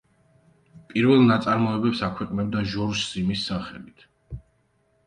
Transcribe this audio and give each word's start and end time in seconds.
პირველ 0.93 1.21
ნაწარმოებებს 1.31 2.01
აქვეყნებდა 2.09 2.65
ჟორჟ 2.73 3.05
სიმის 3.13 3.47
სახელით. 3.53 4.07